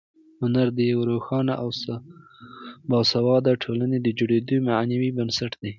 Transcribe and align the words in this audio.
هنر 0.41 0.67
د 0.73 0.79
یوې 0.91 1.03
روښانه 1.11 1.53
او 1.61 1.69
باسواده 2.89 3.53
ټولنې 3.63 3.97
د 4.01 4.07
جوړېدو 4.19 4.55
معنوي 4.69 5.09
بنسټ 5.17 5.51
دی. 5.61 5.69